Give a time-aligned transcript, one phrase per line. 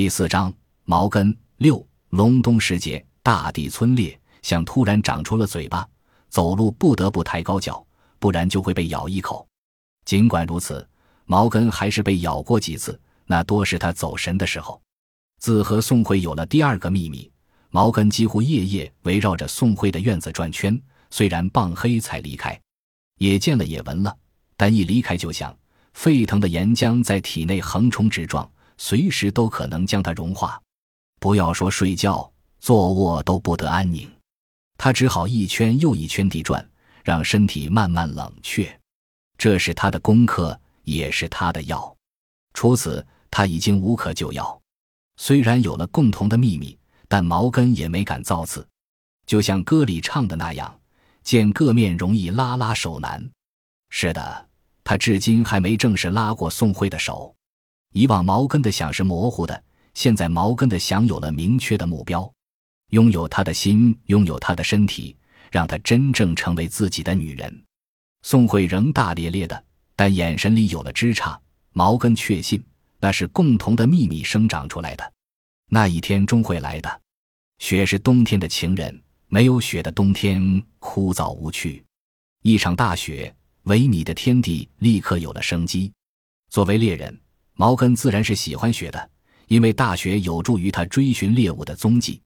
[0.00, 0.50] 第四章，
[0.86, 5.86] 毛根六隆冬时节，大地村裂，像突然长出了嘴巴，
[6.30, 7.86] 走路不得不抬高脚，
[8.18, 9.46] 不然就会被咬一口。
[10.06, 10.88] 尽管如此，
[11.26, 14.80] 毛根还是被咬过几次，那多是他走神的时候。
[15.38, 17.30] 自和宋慧有了第二个秘密，
[17.68, 20.80] 毛根几乎夜夜围绕着宋慧的院子转圈，
[21.10, 22.58] 虽然傍黑才离开，
[23.18, 24.16] 也见了也闻了，
[24.56, 25.54] 但一离开就想，
[25.92, 28.50] 沸腾的岩浆在体内横冲直撞。
[28.82, 30.58] 随时都可能将它融化，
[31.20, 34.10] 不要说睡觉、坐卧都不得安宁。
[34.78, 36.66] 他只好一圈又一圈地转，
[37.04, 38.80] 让身体慢慢冷却。
[39.36, 41.94] 这是他的功课，也是他的药。
[42.54, 44.58] 除此，他已经无可救药。
[45.18, 46.76] 虽然有了共同的秘密，
[47.06, 48.66] 但毛根也没敢造次。
[49.26, 50.80] 就像歌里唱的那样
[51.22, 53.30] ：“见个面容易拉拉手难。”
[53.92, 54.48] 是的，
[54.82, 57.36] 他至今还没正式拉过宋慧的手。
[57.92, 59.62] 以往毛根的想是模糊的，
[59.94, 62.32] 现在毛根的想有了明确的目标，
[62.90, 65.16] 拥有他的心，拥有他的身体，
[65.50, 67.64] 让他真正成为自己的女人。
[68.22, 69.64] 宋慧仍大咧咧的，
[69.96, 71.36] 但眼神里有了枝杈。
[71.72, 72.62] 毛根确信
[72.98, 75.12] 那是共同的秘密生长出来的。
[75.68, 77.00] 那一天终会来的。
[77.58, 81.84] 雪是冬天的情人，没有雪的冬天枯燥无趣。
[82.42, 83.34] 一场大雪，
[83.64, 85.92] 萎靡的天地立刻有了生机。
[86.50, 87.18] 作为猎人。
[87.60, 89.10] 毛根自然是喜欢雪的，
[89.48, 92.18] 因为大雪有助于他追寻猎物的踪迹。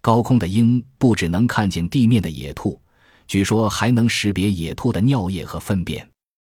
[0.00, 2.82] 高空的鹰不只能看见地面的野兔，
[3.28, 6.04] 据说还能识别野兔的尿液和粪便。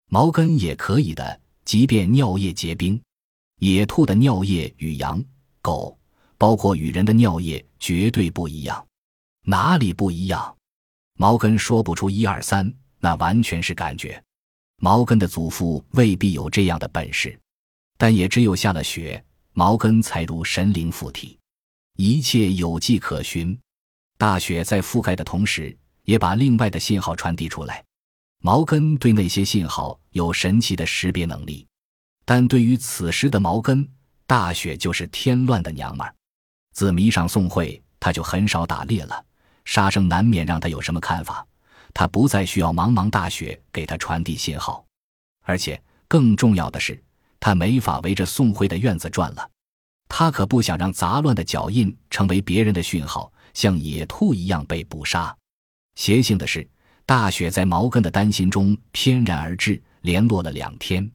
[0.08, 3.02] 毛根也可以的，即便尿液结冰。
[3.58, 5.20] 野兔的尿液与羊、
[5.60, 5.98] 狗，
[6.38, 8.86] 包括与人的尿液绝对不一样。
[9.44, 10.56] 哪里不一样？
[11.18, 14.22] 毛根说不出一二三，那完全是感觉。
[14.76, 17.36] 毛根的祖父未必有这样的本事。
[18.02, 21.38] 但也只有下了雪，毛根才如神灵附体，
[21.94, 23.56] 一切有迹可循。
[24.18, 27.84] 大雪在覆盖的同时，也把另外的信号传递出来。
[28.40, 31.64] 毛根对那些信号有神奇的识别能力，
[32.24, 33.88] 但对于此时的毛根，
[34.26, 36.12] 大雪就是添乱的娘们儿。
[36.72, 39.24] 自迷上宋慧，他就很少打猎了，
[39.64, 41.46] 杀生难免让他有什么看法。
[41.94, 44.84] 他不再需要茫茫大雪给他传递信号，
[45.42, 47.00] 而且更重要的是。
[47.44, 49.50] 他没法围着宋慧的院子转了，
[50.08, 55.36] 他可不想让杂乱的脚印成为别人的讯号，像野兔一样被捕杀。
[55.96, 56.64] 邪性的是，
[57.04, 61.10] 大雪在毛根的担心中翩然而至，连落了两天，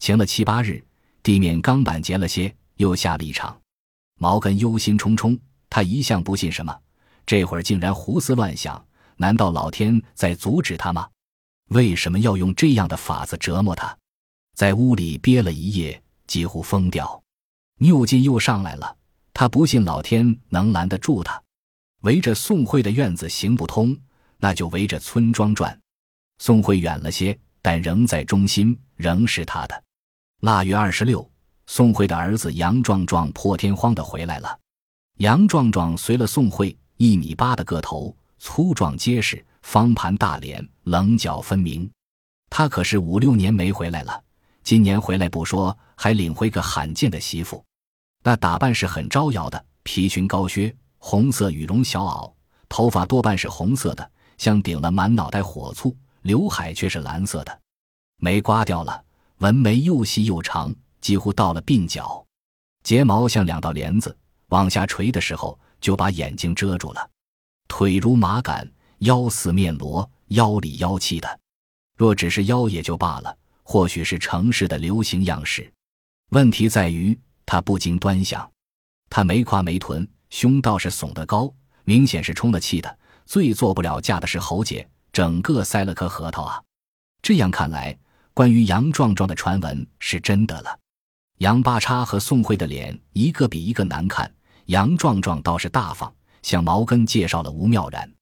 [0.00, 0.84] 晴了七八日，
[1.22, 3.56] 地面钢板结了些，又下了一场。
[4.18, 5.38] 毛根忧心忡忡，
[5.68, 6.76] 他一向不信什么，
[7.24, 8.84] 这会儿竟然胡思乱想，
[9.18, 11.08] 难道老天在阻止他吗？
[11.68, 13.96] 为什么要用这样的法子折磨他？
[14.60, 17.22] 在屋里憋了一夜，几乎疯掉。
[17.78, 18.94] 拗劲又上来了，
[19.32, 21.42] 他不信老天能拦得住他。
[22.02, 23.96] 围着宋慧的院子行不通，
[24.36, 25.80] 那就围着村庄转。
[26.40, 29.82] 宋慧远了些，但仍在中心，仍是他的。
[30.42, 31.26] 腊月二十六，
[31.66, 34.58] 宋慧的儿子杨壮壮破天荒的回来了。
[35.20, 41.90] 杨壮壮随了宋慧，一米八的个头，粗壮结实，方盘大脸，棱角分明。
[42.50, 44.22] 他可是五六年没回来了。
[44.62, 47.64] 今年回来不说，还领回个罕见的媳妇，
[48.22, 52.32] 那打扮是很招摇的，皮裙高靴，红色羽绒小袄，
[52.68, 57.60] 头发多半是红色的，像顶了满脑袋火醋，刘海却是蓝色的，
[58.18, 59.02] 眉刮掉了，
[59.38, 62.24] 纹眉又细又长，几乎到了鬓角，
[62.84, 64.16] 睫毛像两道帘子，
[64.48, 67.10] 往下垂的时候就把眼睛遮住了，
[67.66, 71.40] 腿如麻杆，腰似面罗，腰里腰气的，
[71.96, 73.36] 若只是腰也就罢了。
[73.70, 75.72] 或许是城市的流行样式，
[76.30, 77.16] 问题在于
[77.46, 78.50] 他不经端详，
[79.08, 81.54] 他没胯没臀，胸倒是耸得高，
[81.84, 82.98] 明显是充了气的。
[83.26, 86.60] 最做不了架的是侯姐，整个塞了颗核桃啊！
[87.22, 87.96] 这样看来，
[88.34, 90.76] 关于杨壮壮的传闻是真的了。
[91.38, 96.12] 杨八叉和宋慧的脸一个比一个难看，杨壮壮倒是大方，
[96.42, 98.12] 向毛根介绍了吴妙然，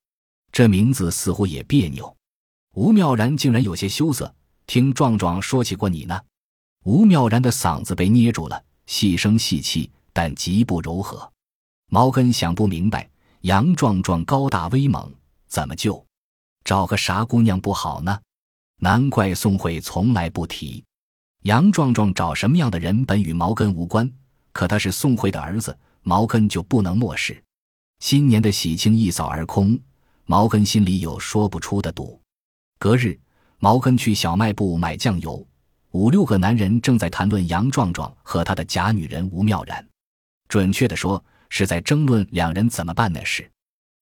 [0.52, 2.14] 这名字似乎也别扭。
[2.74, 4.34] 吴妙然竟然有些羞涩。
[4.68, 6.20] 听壮壮说起过你呢，
[6.84, 11.32] 吴妙然的嗓子被捏住了，细声细气，但极不柔和。
[11.90, 13.08] 毛根想不明白，
[13.40, 15.10] 杨壮壮高大威猛，
[15.48, 16.04] 怎么就
[16.64, 18.20] 找个啥姑娘不好呢？
[18.80, 20.84] 难怪宋慧从来不提
[21.44, 24.12] 杨壮壮找什么样的人，本与毛根无关。
[24.52, 27.42] 可他是宋慧的儿子，毛根就不能漠视。
[28.00, 29.80] 新年的喜庆一扫而空，
[30.26, 32.20] 毛根心里有说不出的堵。
[32.78, 33.18] 隔日。
[33.58, 35.44] 毛根去小卖部买酱油，
[35.90, 39.84] 五六个男人正在谈论杨壮壮和他的假女人吴妙然。
[40.48, 43.50] 准确的说，是在争论两人怎么办的事。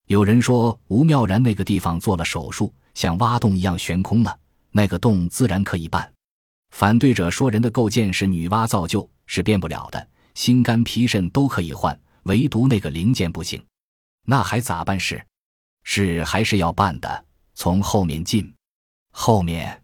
[0.09, 4.39] 有人说吴妙然那个地方做了手术，像挖洞一样悬空了，
[4.71, 6.13] 那个洞自然可以办。
[6.71, 13.65] 反对者说人的构件是女娲造就是变不了的，心肝脾肾都可以换，唯独那个零件不行。
[14.27, 15.25] 那还咋办事？
[15.83, 17.25] 是还是要办的，
[17.55, 18.53] 从后面进。
[19.19, 19.83] 后面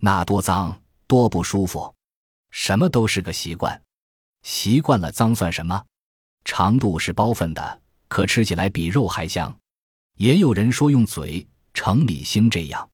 [0.00, 1.92] 那多脏，多不舒服。
[2.50, 3.82] 什么都是个习惯，
[4.42, 5.82] 习惯了脏算什么？
[6.44, 9.52] 长度是包粪的，可吃起来比肉还香。
[10.18, 12.86] 也有人说用嘴，城里兴这样，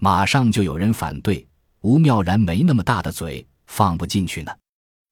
[0.00, 1.46] 马上就有人反对。
[1.82, 4.56] 吴妙然没那么大的嘴，放不进去呢。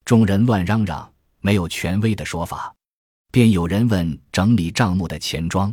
[0.07, 2.75] 众人乱嚷嚷，没有权威的说法。
[3.31, 5.73] 便有人问整理账目的钱庄，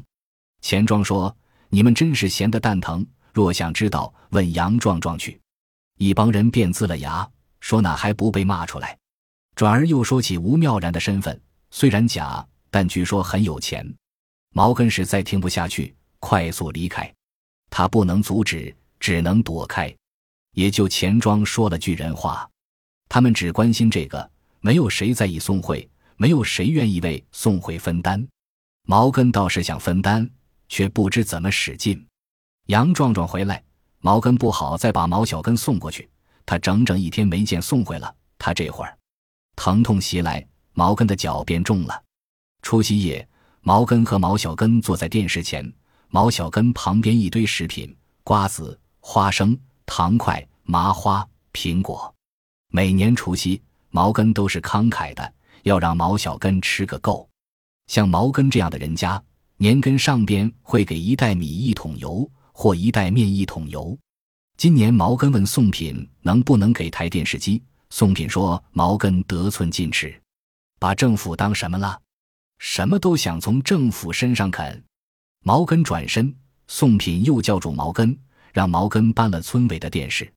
[0.59, 1.33] 钱庄说
[1.69, 3.07] ：“你们真是闲得蛋疼。
[3.33, 5.39] 若想知道，问杨壮壮去。”
[5.97, 7.27] 一帮人便呲了牙，
[7.59, 8.97] 说：“那还不被骂出来？”
[9.55, 11.39] 转而又说起吴妙然的身份，
[11.69, 13.85] 虽然假，但据说很有钱。
[14.51, 17.11] 毛根实在听不下去，快速离开。
[17.69, 19.95] 他不能阻止，只能躲开。
[20.53, 22.47] 也就钱庄说了句人话，
[23.09, 24.29] 他们只关心这个，
[24.61, 25.87] 没有谁在意宋慧，
[26.17, 28.27] 没有谁愿意为宋慧分担。
[28.85, 30.29] 毛根倒是想分担，
[30.67, 32.05] 却不知怎么使劲。
[32.67, 33.61] 杨壮壮回来，
[33.99, 36.09] 毛根不好再把毛小根送过去。
[36.45, 38.97] 他整整一天没见送回了，他这会儿
[39.55, 42.03] 疼痛袭来，毛根的脚变重了。
[42.61, 43.27] 除夕夜，
[43.61, 45.71] 毛根和毛小根坐在电视前，
[46.09, 49.57] 毛小根旁边一堆食品：瓜子、花生。
[49.85, 52.15] 糖块、麻花、苹果，
[52.69, 55.33] 每年除夕，毛根都是慷慨的，
[55.63, 57.29] 要让毛小根吃个够。
[57.87, 59.21] 像毛根这样的人家，
[59.57, 63.97] 年根上边会给一袋米、一桶油，或一袋面、一桶油。
[64.55, 70.17] 今年毛根问宋品能不能给台电视机，宋品说毛根得寸进尺，
[70.79, 71.99] 把政府当什么了？
[72.59, 74.81] 什么都想从政府身上啃。
[75.43, 76.33] 毛根转身，
[76.67, 78.17] 宋品又叫住毛根。
[78.53, 80.31] 让毛根搬了村委的电视，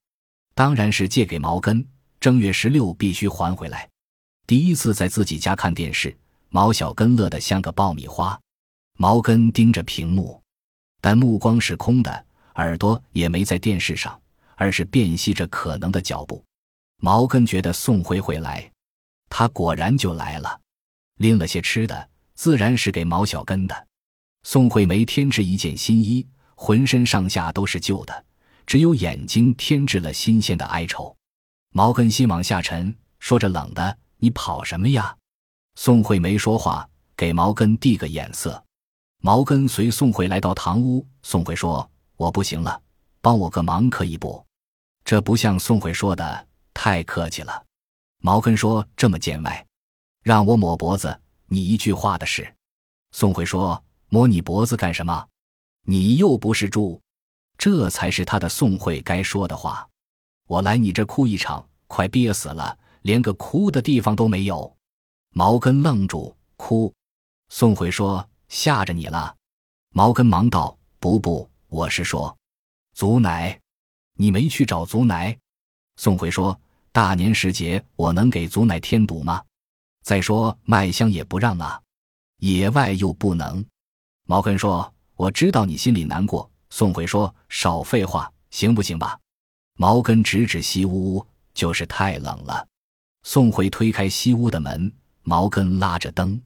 [0.55, 1.87] 当然是借给毛根。
[2.19, 3.87] 正月十六必须还回来。
[4.47, 6.17] 第一次在自己家看电视，
[6.49, 8.41] 毛小根乐得像个爆米花。
[8.97, 10.43] 毛根盯着屏幕，
[11.07, 12.27] 但目光是空的，
[12.57, 14.21] 耳朵也没在电视上，
[14.57, 16.45] 而是辨析着可能的脚步。
[17.01, 18.69] 毛根觉得宋辉会来，
[19.31, 20.61] 他果然就来了，
[21.19, 23.87] 拎了些吃的，自然是给毛小根的。
[24.43, 26.27] 宋慧梅添置一件新衣。
[26.57, 28.25] 浑身上下都是旧的，
[28.67, 31.17] 只有眼睛添置了新鲜的哀愁。
[31.73, 35.17] 毛根心往下沉，说着冷的：“你跑什么呀？”
[35.79, 38.61] 宋慧没说话，给毛根递个眼色。
[39.19, 41.07] 毛根随宋慧来到堂屋。
[41.23, 42.81] 宋慧说：“我不行了，
[43.21, 44.45] 帮我个忙可以不？”
[45.05, 47.65] 这不像宋慧说的，太客气了。
[48.19, 49.67] 毛根说：“这么见外，
[50.23, 52.55] 让我抹脖子，你一句话的事。”
[53.13, 55.27] 宋慧说：“抹你脖子干什么？”
[55.89, 57.01] 你又不是猪，
[57.57, 59.89] 这才是他的宋慧该说的话。
[60.49, 64.77] 我来你这哭一场，快憋死了，连个哭的地方都没有。
[65.31, 66.93] 毛根愣住，哭。
[67.49, 69.35] 宋慧说：“吓着你了。”
[69.95, 72.37] 毛根忙道：“不不，我是说，
[72.95, 73.61] 祖奶，
[74.15, 75.37] 你没去找祖奶。”
[75.97, 76.59] 宋慧说
[76.93, 79.43] ：“大年时节，我能给祖奶添堵吗？
[80.03, 81.81] 再说麦香也不让啊，
[82.39, 83.65] 野外又不能。”
[84.27, 84.93] 毛根说。
[85.19, 86.51] 我知道你心里难过。
[86.69, 89.19] 宋慧说：“少废话，行不行吧？”
[89.81, 92.69] 毛根指指西屋，就是太冷了。
[93.23, 96.39] 宋慧推开西屋的门，毛根拉着灯。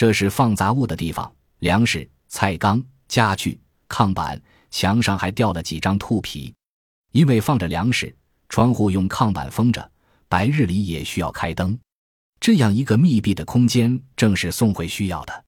[0.00, 4.40] 这是放杂物的地方，粮食、菜缸、家具、炕板，
[4.70, 6.54] 墙上还掉了几张兔皮。
[7.12, 8.16] 因为放着粮食，
[8.48, 9.92] 窗户用炕板封着，
[10.26, 11.78] 白日里也需要开灯。
[12.40, 15.44] 这样一个密闭的空间，正是宋慧需要的。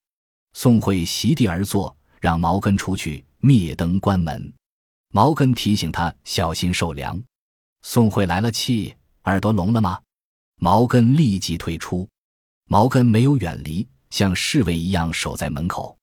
[0.52, 1.96] 宋慧席地而坐。
[2.20, 4.52] 让毛根出去灭灯关门，
[5.12, 7.18] 毛根提醒他小心受凉。
[7.80, 8.94] 宋慧来了气，
[9.24, 9.98] 耳朵聋了吗？
[10.60, 12.06] 毛根立即退出。
[12.68, 15.96] 毛根没有远离，像侍卫一样守在门口，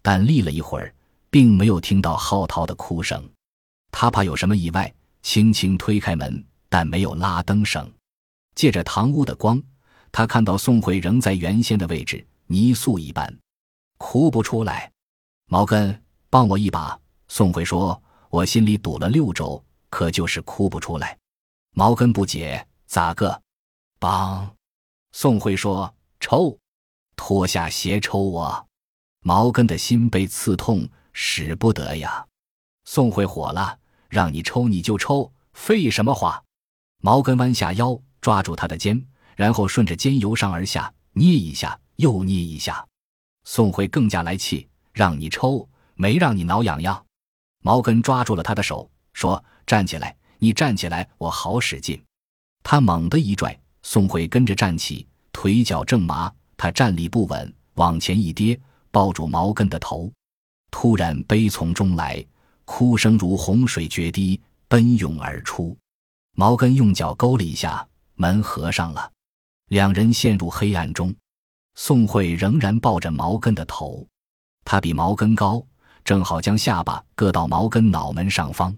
[0.00, 0.94] 但立了一会儿，
[1.28, 3.22] 并没有听到浩涛的哭声。
[3.92, 4.90] 他怕有什么意外，
[5.20, 7.86] 轻轻推开门，但没有拉灯声。
[8.54, 9.62] 借着堂屋的光，
[10.10, 13.30] 他看到宋慧仍在原先的位置，泥塑一般，
[13.98, 14.90] 哭不出来。
[15.44, 16.98] 毛根，帮我一把。
[17.28, 21.18] 宋慧说：“我心里堵了六周，可就是哭不出来。”
[21.76, 23.42] 毛根不解：“咋个？
[23.98, 24.56] 帮？”
[25.12, 26.58] 宋慧说：“抽，
[27.20, 28.66] 脱下鞋抽我。”
[29.22, 32.26] 毛根的心被刺痛，使不得呀。
[32.86, 36.42] 宋慧火了：“让你抽你就抽，废什么话？”
[37.04, 42.86] 毛根弯下腰抓住他的肩，然后顺着肩由上而下捏一下，又捏一下。
[43.44, 47.04] 宋慧更加来气，让你抽，没让你挠痒痒。
[47.62, 52.02] 毛根抓住了他的手，说：“站起来，你站起来，我好使劲。”
[52.64, 60.12] 他猛地一拽，宋慧跟着站起，腿脚正麻，他站立不稳，往前一跌，抱住毛根的头。
[60.70, 62.22] 突然悲从中来，
[62.66, 64.38] 哭声如洪水决堤，
[64.68, 65.74] 奔涌而出。
[66.36, 69.10] 毛根用脚勾了一下，门合上了，
[69.68, 71.14] 两人陷入黑暗中。
[71.76, 74.06] 宋慧仍然抱着毛根的头，
[74.62, 75.64] 他比毛根高，
[76.04, 78.76] 正好将下巴搁到毛根脑门上方，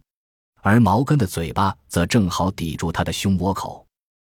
[0.60, 3.84] 而毛根的嘴巴则正好抵住他的胸窝口。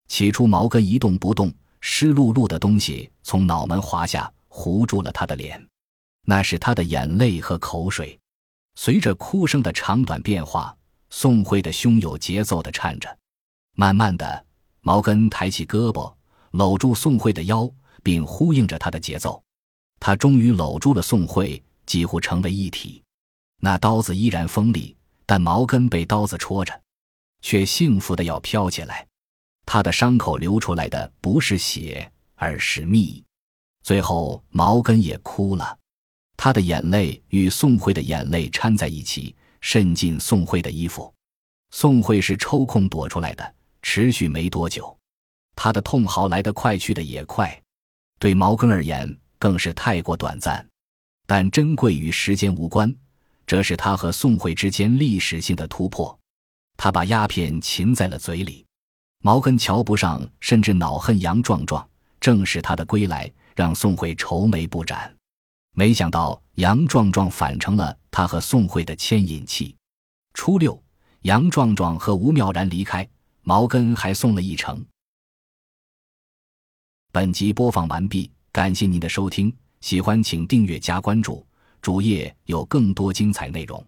[0.08, 1.54] 起初，毛根一动不动，
[1.88, 5.64] 湿漉漉的东西从脑门滑下，糊住了他的脸，
[6.22, 8.18] 那是他的眼泪和口水。
[8.74, 10.76] 随着哭声的长短变化，
[11.10, 13.16] 宋慧的胸有节奏地颤着。
[13.76, 14.44] 慢慢的，
[14.80, 16.12] 毛根抬起胳膊，
[16.50, 17.72] 搂住宋慧的腰。
[18.02, 19.42] 并呼应着他的节奏，
[19.98, 23.02] 他终于搂住了宋慧，几乎成为一体。
[23.60, 26.80] 那刀子依然锋利，但毛根被刀子戳着，
[27.42, 29.04] 却幸福的要飘起来。
[29.66, 33.22] 他的伤口流出来的不是血，而是蜜。
[33.82, 35.78] 最后，毛根也哭了，
[36.36, 41.12] 他的眼泪与宋慧的眼泪掺在一起，渗进宋慧的衣服。
[41.70, 44.96] 宋慧是抽空躲出来的，持续没多久，
[45.54, 47.60] 他的痛嚎来得快，去的也快。
[48.18, 50.66] 对毛根而言，更是太过短暂，
[51.26, 52.94] 但珍贵与时间无关。
[53.46, 56.18] 这是他和宋慧之间历史性的突破。
[56.76, 58.65] 他把鸦片噙在了嘴里。
[59.20, 61.86] 毛根瞧不上，甚至恼恨杨壮壮。
[62.20, 65.14] 正是他的归来，让宋慧愁眉不展。
[65.72, 69.76] 没想到杨壮壮反成了他和宋慧的牵引器。
[70.32, 70.82] 初六，
[71.22, 73.06] 杨壮壮和吴妙然离开，
[73.42, 74.84] 毛根还送了一程。
[77.12, 81.46] 本集播放完毕，感谢您的收听，喜欢请订阅加关注，
[81.80, 83.84] 主页有更多精彩内容。